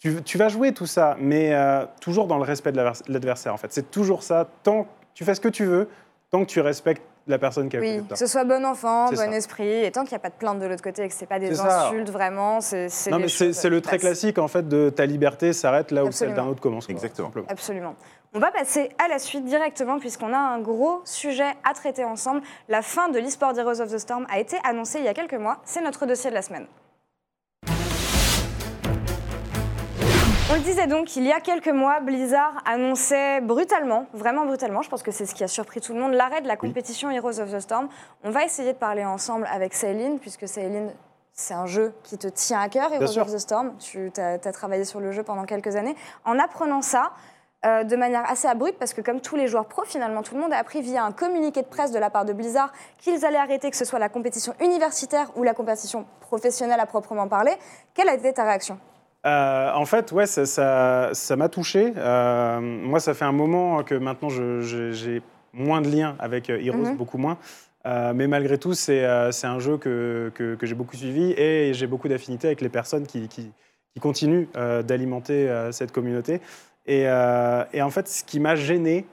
[0.04, 3.54] tu, tu vas jouer tout ça, mais euh, toujours dans le respect de l'advers- l'adversaire
[3.54, 3.72] en fait.
[3.72, 4.48] C'est toujours ça.
[4.64, 5.88] Tant tu fais ce que tu veux,
[6.30, 8.10] tant que tu respectes la personne qui côté Oui, de toi.
[8.10, 9.28] que ce soit bon enfant, bon ça.
[9.32, 11.24] esprit, et tant qu'il n'y a pas de plainte de l'autre côté et que ce
[11.24, 11.86] pas des ça.
[11.88, 15.92] insultes vraiment, c'est Non, mais c'est le très classique en fait de ta liberté s'arrête
[15.92, 16.86] là où celle d'un autre commence.
[16.86, 17.30] quoi, Exactement.
[17.30, 17.48] simplement.
[17.50, 17.96] Absolument.
[18.34, 22.42] On va passer à la suite directement puisqu'on a un gros sujet à traiter ensemble.
[22.68, 25.36] La fin de l'eSport Heroes of the Storm a été annoncée il y a quelques
[25.36, 25.60] mois.
[25.64, 26.66] C'est notre dossier de la semaine.
[30.54, 34.90] On le disait donc, il y a quelques mois, Blizzard annonçait brutalement, vraiment brutalement, je
[34.90, 37.40] pense que c'est ce qui a surpris tout le monde, l'arrêt de la compétition Heroes
[37.40, 37.90] of the Storm.
[38.24, 40.92] On va essayer de parler ensemble avec Céline, puisque Céline,
[41.32, 43.74] c'est un jeu qui te tient à cœur, Heroes of the Storm.
[43.80, 45.96] Tu as, travaillé sur le jeu pendant quelques années.
[46.24, 47.14] En apprenant ça,
[47.66, 50.42] euh, de manière assez abrupte, parce que comme tous les joueurs pro, finalement, tout le
[50.42, 53.38] monde a appris via un communiqué de presse de la part de Blizzard qu'ils allaient
[53.38, 57.54] arrêter, que ce soit la compétition universitaire ou la compétition professionnelle à proprement parler.
[57.96, 58.78] Quelle a été ta réaction?
[59.26, 61.94] Euh, en fait, ouais, ça, ça, ça m'a touché.
[61.96, 65.22] Euh, moi, ça fait un moment que maintenant j'ai
[65.54, 66.98] moins de liens avec euh, Heroes, Mhm.
[66.98, 67.38] beaucoup moins.
[67.86, 71.88] Euh, mais malgré tout, c'est un jeu que, que, que j'ai beaucoup suivi et j'ai
[71.88, 73.52] beaucoup d'affinité avec les personnes qui, qui,
[73.94, 74.48] qui continuent
[74.86, 76.40] d'alimenter cette communauté.
[76.86, 79.06] Et, et en fait, ce qui m'a gêné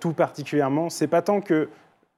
[0.00, 1.68] tout particulièrement, c'est pas tant que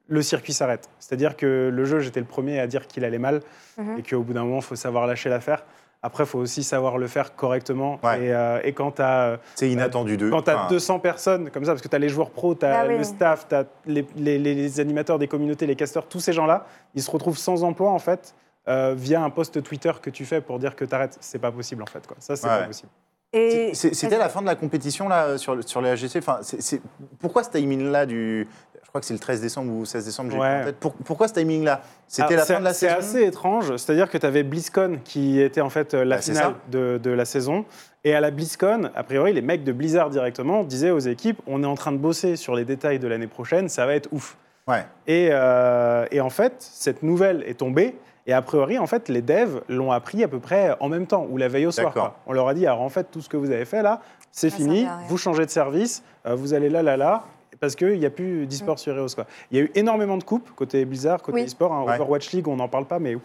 [0.09, 0.89] le circuit s'arrête.
[1.01, 3.41] C'est-à-dire que le jeu, j'étais le premier à dire qu'il allait mal
[3.79, 3.99] Mhm.
[3.99, 5.65] et qu'au bout d'un moment, il faut savoir lâcher l'affaire.
[6.03, 7.99] Après, il faut aussi savoir le faire correctement.
[8.03, 8.27] Ouais.
[8.27, 10.31] Et, euh, et quand tu as, C'est inattendu d'eux.
[10.31, 12.65] quand as Enfin, 200 personnes comme ça, parce que tu as les joueurs pros, tu
[12.65, 12.99] as Ah oui.
[12.99, 16.67] le staff, tu as les, les- les animateurs des communautés, les casteurs, tous ces gens-là,
[16.95, 18.35] ils se retrouvent sans emploi en fait.
[18.69, 21.53] euh, via un post Twitter que tu fais pour dire que tu arrêtes, c'est pas
[21.53, 22.05] possible en fait.
[22.05, 22.17] Quoi.
[22.19, 22.59] Ça, c'est Ouais.
[22.59, 22.89] pas possible.
[23.37, 26.17] Et c'est- C'était la fin de la compétition là sur, sur les AGC.
[26.19, 26.81] Enfin, c'est- c'est-
[27.21, 28.47] pourquoi ce timing là du
[28.83, 30.31] Je crois que c'est le 13 décembre ou 16 décembre.
[30.31, 30.55] j'ai Ouais.
[30.55, 30.77] plus en tête.
[30.77, 32.99] Pour- pourquoi ce timing là C'était la c'est- fin de la C'est saison?
[33.01, 33.77] assez étrange.
[33.77, 36.99] C'est-à-dire que tu avais BlizzCon qui était en fait euh, la Bah, c'est finale de,
[37.03, 37.67] de la saison.
[38.05, 41.63] Et à la BlizzCon, a priori, les mecs de Blizzard directement disaient aux équipes on
[41.63, 44.37] est en train de bosser sur les détails de l'année prochaine, ça va être ouf.
[44.69, 44.85] Ouais.
[45.07, 47.97] Et, euh, et en fait, cette nouvelle est tombée.
[48.27, 51.27] Et a priori, en fait, les devs l'ont appris à peu près en même temps,
[51.31, 51.93] ou la veille au soir.
[51.93, 52.17] Quoi.
[52.27, 54.01] On leur a dit, alors en fait, tout ce que vous avez fait là,
[54.33, 57.25] c'est Ça fini, vous changez de service, euh, vous allez là, là, là,
[57.61, 58.47] parce qu'il n'y a plus Mm.
[58.47, 59.15] d'e-sport sur Heroes.
[59.15, 59.27] Quoi.
[59.51, 61.45] Il y a eu énormément de coupes côté Blizzard, côté Oui.
[61.47, 61.73] e-sport.
[61.73, 61.85] hein.
[61.85, 61.95] Ouais.
[61.95, 63.23] Overwatch League, on n'en parle pas, mais ouf,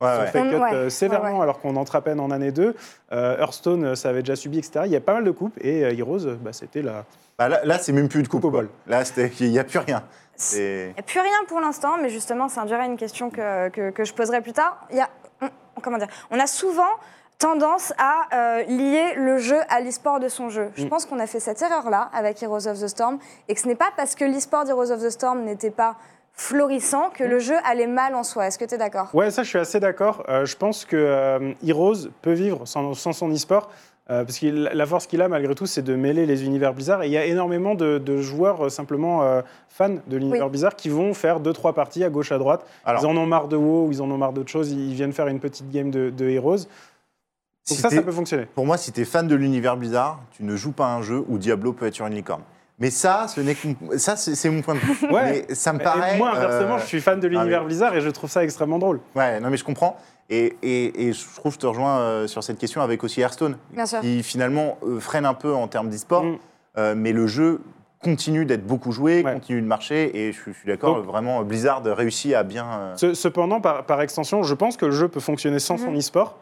[0.00, 0.26] Ouais, ils ont ouais.
[0.28, 2.76] fait On- cut ouais, euh, sévèrement alors qu'on entre à peine en année 2.
[3.10, 4.82] Hearthstone, euh, ça avait déjà subi, etc.
[4.86, 7.04] Il y a pas mal de coupes, et euh, Heroes, bah, c'était la...
[7.38, 8.68] Bah, là, là, c'est même plus de coupe au bol.
[8.86, 9.02] Là,
[9.40, 10.02] il n'y a plus rien.
[10.54, 13.90] Il n'y a plus rien pour l'instant, mais justement, ça induira une question que, que,
[13.90, 14.78] que je poserai plus tard.
[14.90, 15.08] Il y a,
[15.42, 15.48] on,
[15.82, 16.82] comment dire, on a souvent
[17.38, 20.70] tendance à euh, lier le jeu à l'e-sport de son jeu.
[20.76, 20.88] Je Mm.
[20.88, 23.76] pense qu'on a fait cette erreur-là avec Heroes of the Storm et que ce n'est
[23.76, 25.94] pas parce que l'e-sport d'Heroes of the Storm n'était pas
[26.32, 28.46] florissant que le jeu allait mal en soi.
[28.46, 29.08] Est-ce que tu es d'accord?
[29.12, 30.24] Ouais, ça, je suis assez d'accord.
[30.28, 33.70] Euh, je pense que euh, Heroes peut vivre sans, sans son e-sport.
[34.10, 37.02] Euh, parce que la force qu'il a, malgré tout, c'est de mêler les univers Blizzard.
[37.02, 40.50] Et il y a énormément de, de joueurs euh, simplement euh, fans de l'univers Oui.
[40.50, 42.64] Blizzard qui vont faire deux, trois parties à gauche, à droite.
[42.84, 44.70] Alors, ils en ont marre de WoW ou ils en ont marre d'autres choses.
[44.72, 46.56] Ils viennent faire une petite game de, de Heroes.
[47.68, 48.46] Donc si ça, ça peut fonctionner.
[48.54, 51.02] Pour moi, si tu es fan de l'univers Blizzard, tu ne joues pas à un
[51.02, 52.40] jeu où Diablo peut être sur une licorne.
[52.78, 53.56] Mais ça, ce n'est
[53.98, 55.06] ça c'est mon point de vue.
[55.12, 55.44] Ouais.
[55.48, 56.16] Mais ça me Et paraît.
[56.16, 58.78] moi, inversement, euh, je suis fan de l'univers mais- Blizzard et je trouve ça extrêmement
[58.78, 59.00] drôle.
[59.16, 59.96] Ouais, non, mais je comprends.
[60.30, 63.20] Et, et- et je trouve que je te rejoins euh, sur cette question avec aussi
[63.20, 63.56] Hearthstone,
[64.02, 66.38] qui finalement euh, freine un peu en termes d'e-sport, Mm.
[66.76, 67.60] euh, mais le jeu
[68.02, 69.32] continue d'être beaucoup joué, Ouais.
[69.32, 72.66] continue de marcher, et je, suis- je suis d'accord, vraiment, Blizzard réussit à bien.
[72.66, 75.90] euh, Ce- Cependant, par, par extension, je pense que le jeu peut fonctionner sans son
[75.90, 75.98] Mhm.
[75.98, 76.36] e-sport.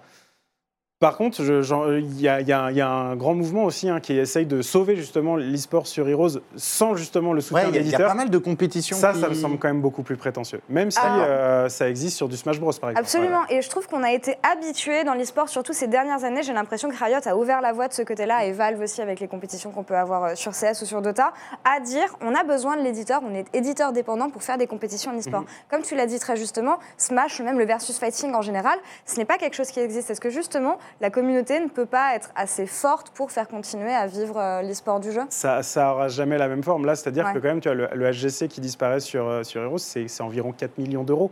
[0.98, 4.46] Par contre, j'en- il y, a- y y un grand mouvement aussi hein, qui essaye
[4.46, 7.88] de sauver justement l'e-sport sur Heroes sans justement le Ouais, soutien il y, a- il
[7.90, 8.96] y a pas mal de compétitions.
[8.96, 10.62] Ça, qui- ça me semble quand même beaucoup plus prétentieux.
[10.70, 11.18] Même si Ah.
[11.18, 13.04] euh, ça existe sur du Smash Bros, par exemple.
[13.04, 13.42] Absolument.
[13.50, 16.42] Et je trouve qu'on a été habitué dans l'e-sport, surtout ces dernières années.
[16.42, 19.20] J'ai l'impression que Riot a ouvert la voie de ce côté-là, et Valve aussi avec
[19.20, 21.34] les compétitions qu'on peut avoir euh, sur CS ou sur Dota,
[21.66, 25.10] à dire on a besoin de l'éditeur, on est éditeur dépendant pour faire des compétitions
[25.10, 25.42] en e-sport.
[25.42, 25.46] Mhm.
[25.70, 29.18] Comme tu l'as dit très justement, Smash, ou même le versus fighting en général, ce
[29.18, 30.08] n'est pas quelque chose qui existe.
[30.10, 34.06] Est-ce que justement la communauté ne peut pas être assez forte pour faire continuer à
[34.06, 36.84] vivre euh, l'e-sport du jeu Ça, ça aura jamais la même forme.
[36.86, 37.32] Là, c'est-à-dire Ouais.
[37.34, 40.08] que quand même, tu as le, le HGC qui disparaît sur, euh, sur Heroes, c'est
[40.08, 41.30] c'est environ 4 millions d'euros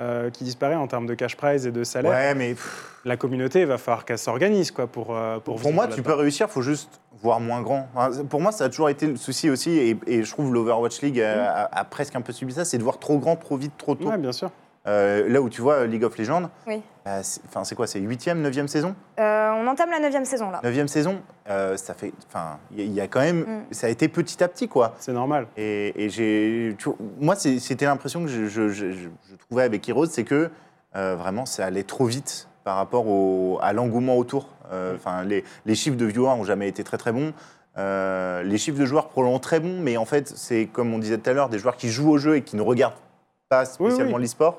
[0.00, 2.10] euh, qui disparaît en termes de cash prize et de salaire.
[2.12, 5.86] Ouais, mais pff, La communauté, il va falloir qu'elle s'organise quoi, pour, pour pour moi,
[5.88, 7.88] tu peux réussir, faut juste voir moins grand.
[7.94, 11.00] Enfin, pour moi, ça a toujours été le souci aussi, et, et je trouve l'Overwatch
[11.00, 13.56] League a, a- a presque un peu subi ça, c'est de voir trop grand, trop
[13.56, 14.10] vite, trop tôt.
[14.10, 14.50] Ouais, bien sûr.
[14.86, 16.82] Euh, là où tu vois League of Legends, Oui.
[17.22, 18.94] C'est enfin, c'est quoi C'est 8e, 9e saison?
[19.18, 20.60] Euh, On entame la neuvième saison là.
[20.62, 22.12] 9e saison, euh, ça fait.
[22.28, 23.40] Enfin, il y, a- quand même.
[23.40, 23.62] Mm.
[23.72, 24.94] Ça a été petit à petit, quoi.
[24.98, 25.46] C'est normal.
[25.56, 26.76] Et, et j'ai.
[27.20, 30.50] Moi, c'était l'impression que je, je- je- je- je trouvais avec Heroes, c'est que
[30.96, 34.48] euh, vraiment, ça allait trop vite par rapport au- à l'engouement autour.
[34.72, 37.32] Euh, Enfin, les, les chiffres de viewers n'ont jamais été très très bons.
[37.78, 40.98] Euh, les chiffres de joueurs pro ont très bons, mais en fait, c'est comme on
[40.98, 42.94] disait tout à l'heure, des joueurs qui jouent au jeu et qui ne regardent
[43.48, 44.22] pas spécialement oui.
[44.22, 44.58] l'e-sport.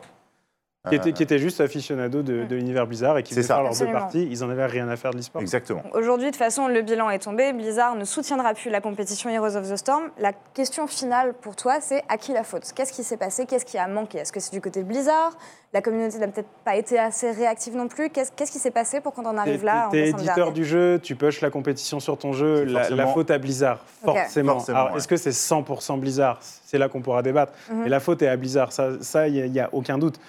[0.90, 3.44] Qui étaient, Euh, qui juste aficionados de, de l'univers Blizzard et qui ça.
[3.44, 4.26] faire leurs deux parties.
[4.30, 5.42] Ils en avaient rien à faire de l'e-sport.
[5.42, 5.82] Exactement.
[5.94, 7.52] Aujourd'hui, de toute façon, le bilan est tombé.
[7.52, 10.04] Blizzard ne soutiendra plus la compétition Heroes of the Storm.
[10.18, 12.72] La question finale pour toi, c'est à qui la faute?
[12.74, 13.46] Qu'est-ce qui s'est passé?
[13.46, 14.20] Qu'est-ce qui a manqué?
[14.20, 15.36] Est-ce que c'est du côté de Blizzard?
[15.74, 18.10] La communauté n'a peut-être pas été assez réactive non plus.
[18.10, 20.64] Qu'est-ce qu'est-ce qui s'est passé pour qu'on en arrive T'es- là T'es éditeur dernier du
[20.66, 24.54] jeu, tu pushes la compétition sur ton jeu, la, la faute à Blizzard, forcément.
[24.54, 24.98] Forcément, Alors, ouais.
[24.98, 26.40] est-ce que c'est 100% Blizzard?
[26.42, 27.52] C'est là qu'on pourra débattre.
[27.70, 27.84] Mhm.
[27.84, 30.20] Mais la faute est à Blizzard, ça, ça, il n'y a, aucun doute.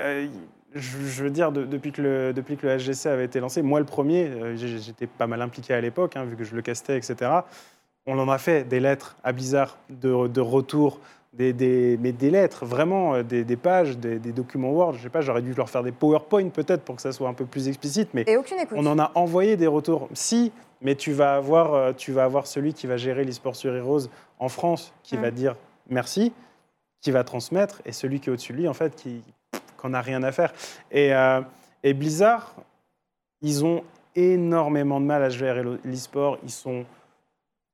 [0.00, 0.26] Euh,
[0.74, 3.78] je, veux dire, de- depuis, que le, depuis que le HGC avait été lancé, moi
[3.78, 6.96] le premier, euh, j'étais pas mal impliqué à l'époque, hein, vu que je le castais,
[6.96, 7.30] etc.
[8.06, 10.98] on en a fait des lettres à Blizzard de, de retour,
[11.32, 14.94] des, des- mais des lettres, vraiment, euh, des, des pages, des, des documents Word.
[14.94, 17.34] Je sais pas, j'aurais dû leur faire des PowerPoint peut-être pour que ça soit un
[17.34, 18.76] peu plus explicite, mais Et aucune écoute.
[18.78, 20.08] on en a envoyé des retours.
[20.12, 24.08] Si, mais tu vas avoir, tu vas avoir celui qui va gérer l'e-sport sur Heroes
[24.40, 25.20] en France, qui Mm.
[25.22, 25.56] va dire
[25.88, 26.32] merci,
[27.00, 29.22] qui va transmettre, et celui qui est au-dessus de lui, en fait, qui
[29.84, 30.52] qu'on n'a rien à faire.
[30.90, 31.42] Et, euh,
[31.82, 32.54] et Blizzard,
[33.42, 33.84] ils ont
[34.16, 36.38] énormément de mal à gérer le- l'e-sport.
[36.42, 36.86] Ils sont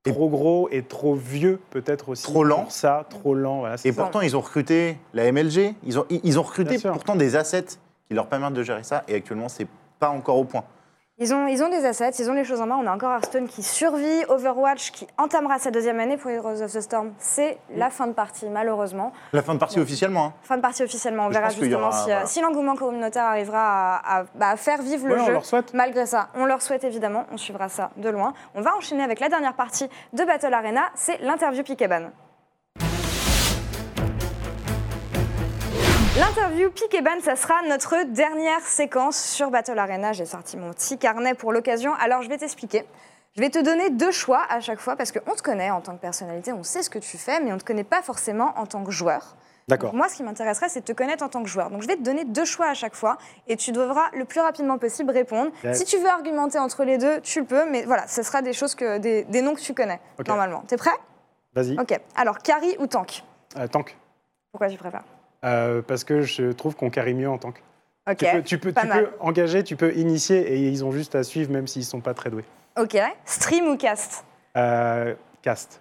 [0.04, 2.24] Et- trop gros et trop vieux, peut-être aussi.
[2.24, 3.60] Trop pour Ça, trop lent.
[3.60, 4.02] Voilà, Et ça.
[4.02, 7.66] pourtant, ils ont recruté la MLG, ils ont, ils ont recruté pourtant des assets
[8.08, 9.68] qui leur permettent de gérer ça, et actuellement, c'est
[10.00, 10.64] pas encore au point.
[11.22, 12.76] Ils ont, ils ont des assets, ils ont les choses en main.
[12.82, 16.72] On a encore Hearthstone qui survit, Overwatch qui entamera sa deuxième année pour Heroes of
[16.72, 17.12] the Storm.
[17.18, 19.12] C'est la fin de partie, malheureusement.
[19.34, 20.24] La fin de partie officiellement.
[20.26, 20.32] hein.
[20.42, 21.24] Fin de partie officiellement.
[21.26, 22.24] On Je verra justement aura- si, voilà.
[22.24, 25.32] si l'engouement communautaire arrivera à, à- bah, faire vivre le Ouais, on jeu.
[25.32, 25.74] leur souhaite.
[25.74, 28.32] Malgré ça, on leur souhaite évidemment, on suivra ça de loin.
[28.54, 32.08] On va enchaîner avec la dernière partie de Battle Arena, c'est l'interview Pikeban.
[36.18, 40.12] L'interview Pikeban, ça sera notre dernière séquence sur Battle Arena.
[40.12, 42.84] J'ai sorti mon petit carnet pour l'occasion, alors je vais t'expliquer.
[43.36, 45.94] Je vais te donner deux choix à chaque fois parce qu'on te connaît en tant
[45.94, 48.52] que personnalité, on sait ce que tu fais, mais on ne te connaît pas forcément
[48.58, 49.36] en tant que joueur.
[49.68, 49.94] D'accord.
[49.94, 51.70] Moi, ce qui m'intéresserait, c'est de te connaître en tant que joueur.
[51.70, 54.40] Donc, je vais te donner deux choix à chaque fois et tu devras le plus
[54.40, 55.52] rapidement possible répondre.
[55.62, 55.78] Yes.
[55.78, 58.52] Si tu veux argumenter entre les deux, tu le peux, mais voilà, ce sera des
[58.52, 60.64] choses que des, des noms que tu connais normalement.
[60.66, 60.90] T'es prêt?
[61.54, 61.78] Vas-y.
[61.78, 61.96] Ok.
[62.16, 63.22] Alors, carry ou tank?
[63.56, 63.96] Euh, tank.
[64.50, 65.04] Pourquoi tu préfères?
[65.44, 67.62] Euh, parce que je trouve qu'on carry mieux en tank.
[68.10, 68.18] Ok.
[68.18, 71.50] Tu peux, tu peux, tu engager, tu peux initier et ils ont juste à suivre
[71.50, 72.44] même s'ils sont pas très doués.
[72.78, 72.96] Ok.
[73.24, 74.24] Stream ou cast?
[74.56, 75.80] Euh, cast.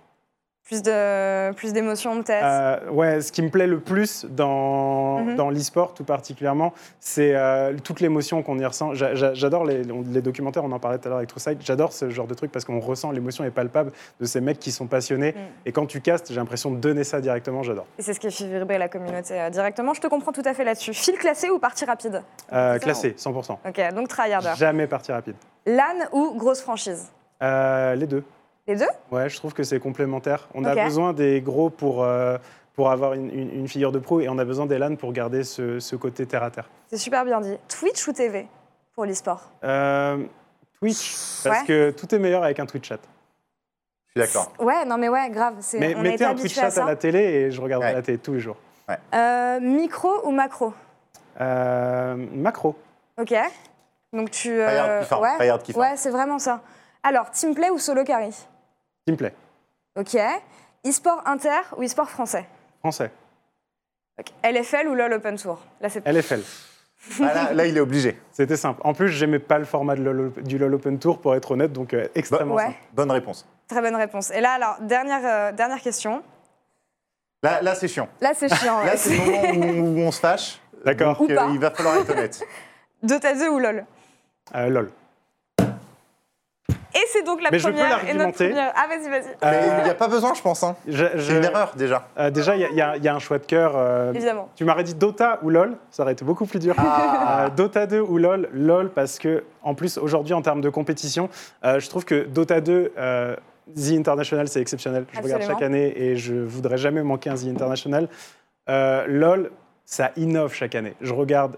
[0.69, 2.45] Plus de plus d'émotions peut-être?
[2.45, 5.36] Euh, ouais, ce qui me plaît le plus dans, Mhm.
[5.36, 8.93] dans l'e-sport tout particulièrement, c'est euh, toute l'émotion qu'on y ressent.
[8.93, 9.82] J'a- j'a- J'adore les,
[10.21, 12.65] documentaires, on en parlait tout à l'heure avec TrueSight, j'adore ce genre de truc parce
[12.65, 15.32] qu'on ressent l'émotion est palpable de ces mecs qui sont passionnés.
[15.32, 15.38] Mm.
[15.65, 17.88] Et quand tu castes, j'ai l'impression de donner ça directement, j'adore.
[17.97, 19.95] Et c'est ce qui fait vibrer la communauté euh, directement.
[19.95, 20.93] Je te comprends tout à fait là-dessus.
[20.93, 22.21] Fil classé ou partie rapide?
[22.53, 23.58] Euh, ça, classé, 100%.
[23.67, 23.93] Ok.
[23.95, 24.51] Donc tryharder.
[24.55, 25.36] Jamais partie rapide.
[25.65, 27.10] LAN ou grosse franchise?
[27.41, 28.23] Les deux.
[28.69, 28.86] Les deux?
[29.10, 30.47] Ouais, je trouve que c'est complémentaire.
[30.53, 32.38] On a besoin des gros pour, euh,
[32.75, 35.12] pour avoir une, une- une figure de pro et on a besoin des LAN pour
[35.12, 36.69] garder ce, ce côté terre à terre.
[36.88, 37.58] C'est super bien dit.
[37.67, 38.47] Twitch ou TV
[38.93, 39.41] pour l'e-sport?
[39.63, 40.23] Euh,
[40.79, 41.65] Twitch, parce Ouais.
[41.65, 42.99] que tout est meilleur avec un Twitch chat.
[44.15, 44.53] Je suis d'accord.
[44.60, 45.55] Ouais, non mais ouais, grave.
[45.62, 47.95] c'est- Mais on mettez un Twitch à chat à, la télé et je regarderai Ouais.
[47.95, 48.58] la télé tous les jours.
[49.15, 50.73] Euh, micro ou macro?
[51.41, 52.75] Euh, macro.
[53.19, 53.34] Ok.
[54.13, 54.51] Donc tu.
[54.51, 56.62] euh, kiffant, ouais, ouais c'est vraiment ça.
[57.01, 58.29] Alors, teamplay ou solo carry?
[59.09, 59.33] Team play.
[59.97, 60.15] Ok.
[60.85, 62.45] E-sport inter ou e-sport français?
[62.79, 63.09] Français.
[64.43, 65.59] LFL ou LOL Open Tour?
[65.81, 66.41] Là, c'est LFL.
[67.21, 68.19] Ah, là, là, il est obligé.
[68.31, 68.79] C'était simple.
[68.83, 71.73] En plus, j'aimais pas le format de LOL- du LoL Open Tour, pour être honnête,
[71.73, 72.65] donc euh, extrêmement Ouais.
[72.65, 72.77] simple.
[72.93, 73.47] Bonne réponse.
[73.67, 74.29] très bonne réponse.
[74.31, 76.21] Et là, alors, dernière, euh, dernière question.
[77.41, 78.09] Là, là c'est chiant.
[78.21, 78.83] Là, c'est chiant.
[78.83, 80.59] Là, c'est le moment où, où on se fâche.
[80.85, 81.17] D'accord.
[81.17, 81.47] Donc, Ou pas.
[81.47, 82.43] euh, il va falloir être honnête.
[83.03, 83.85] Dota 2 ou LOL?
[84.55, 84.91] Euh, LOL.
[86.95, 88.47] Et c'est donc la Mais je peux première et notre l'argumenter.
[88.49, 88.73] première.
[88.75, 89.28] Ah, vas-y, vas-y.
[89.43, 90.63] Mais Euh, il n'y a pas besoin, je pense.
[90.63, 90.75] hein.
[90.88, 92.08] C'est une erreur, déjà.
[92.17, 93.73] euh, déjà, il y, a- y y un choix de cœur.
[93.75, 94.49] euh, Évidemment.
[94.56, 96.73] tu m'aurais dit Dota ou LOL, ça aurait été beaucoup plus dur.
[96.78, 97.45] Ah.
[97.45, 101.30] Euh, Dota 2 ou LOL, LOL parce que en plus aujourd'hui en termes de compétition,
[101.63, 103.36] euh, je trouve que Dota 2, euh,
[103.75, 105.06] The International c'est exceptionnel.
[105.13, 108.08] Je regarde chaque année et je voudrais jamais manquer un The International.
[108.67, 109.52] Euh, LOL,
[109.86, 110.95] ça innove chaque année.
[111.02, 111.56] Je regarde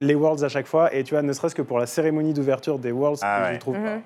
[0.00, 2.80] les Worlds à chaque fois et tu vois, ne serait-ce que pour la cérémonie d'ouverture
[2.80, 3.54] des Worlds, Ah que ouais.
[3.54, 4.00] je trouve Mhm.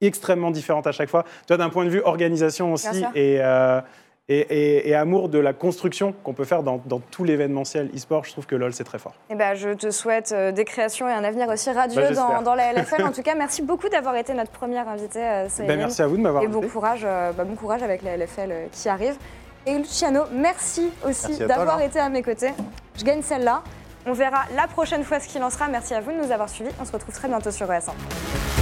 [0.00, 1.22] Extrêmement différente à chaque fois.
[1.22, 3.80] Tu vois, d'un point de vue organisation aussi et, euh,
[4.28, 8.24] et, et- et amour de la construction qu'on peut faire dans, dans tout l'événementiel e-sport,
[8.24, 9.14] je trouve que LOL c'est très fort.
[9.28, 12.42] Eh ben, je te souhaite euh, des créations et un avenir aussi radieux Bah, dans,
[12.42, 13.02] dans la LFL.
[13.02, 16.16] En tout cas, merci beaucoup d'avoir été notre première invitée, euh, Ben, merci à vous
[16.16, 16.72] de m'avoir Et bon invité.
[16.72, 19.16] courage, bah, bon courage avec la LFL qui arrive.
[19.66, 22.52] Et Luciano, merci aussi toi, d'avoir été à mes côtés.
[22.96, 23.62] Je gagne celle-là.
[24.06, 25.68] On verra la prochaine fois ce qu'il en sera.
[25.68, 26.70] Merci à vous de nous avoir suivis.
[26.80, 28.59] On se retrouve très bientôt sur ES1.